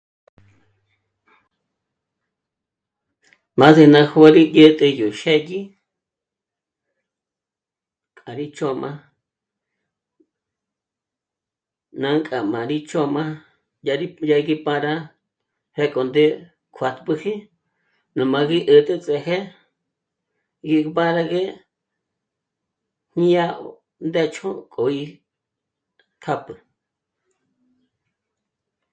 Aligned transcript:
M'a 3.57 3.67
gí 3.75 3.83
ná 3.93 3.99
jó'o 4.09 4.27
dyä̀'t'ä 4.55 4.87
yó 4.99 5.07
xë́dyi 5.19 5.59
k'a 8.17 8.31
rí 8.37 8.45
ts'ó'ma... 8.55 8.89
nú 12.01 12.09
k'a 12.27 12.61
rí 12.69 12.77
ts'ó'ma 12.89 13.23
dyà 14.29 14.37
gí 14.47 14.55
para 14.65 14.93
pjéko 15.73 16.01
ndé 16.09 16.25
kuájpjüji 16.75 17.33
ná 18.15 18.23
m'âgí 18.31 18.57
'ä̀t'äts'ë́he 18.67 19.37
dyímbárëgue 20.67 21.43
ñía'a 23.19 23.47
ndécho 24.07 24.49
k'o 24.71 24.83
íjk'ápjü 25.01 26.55